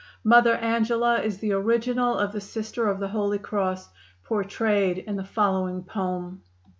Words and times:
Mother 0.23 0.55
Angela 0.55 1.19
is 1.21 1.37
the 1.37 1.51
original 1.53 2.17
of 2.17 2.31
the 2.31 2.41
Sister 2.41 2.87
of 2.89 2.99
the 2.99 3.09
Holy 3.09 3.37
Cross 3.37 3.89
portrayed 4.23 4.97
in 4.97 5.15
the 5.15 5.23
following 5.23 5.83
poem: 5.83 6.41
I. 6.65 6.65